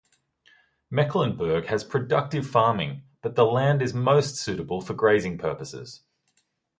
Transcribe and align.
Mecklenburg 0.89 1.67
has 1.67 1.83
productive 1.83 2.49
farming, 2.49 3.03
but 3.21 3.35
the 3.35 3.45
land 3.45 3.83
is 3.83 3.93
most 3.93 4.35
suitable 4.35 4.81
for 4.81 4.95
grazing 4.95 5.37
purposes. 5.37 6.01